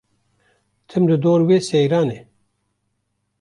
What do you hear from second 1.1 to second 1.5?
dor